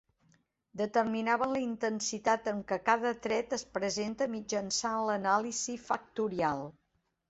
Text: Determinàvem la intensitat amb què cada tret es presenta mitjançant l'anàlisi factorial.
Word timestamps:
Determinàvem 0.79 1.53
la 1.57 1.61
intensitat 1.65 2.49
amb 2.53 2.67
què 2.73 2.81
cada 2.89 3.13
tret 3.29 3.55
es 3.61 3.69
presenta 3.79 4.33
mitjançant 4.41 5.07
l'anàlisi 5.13 5.81
factorial. 5.89 6.71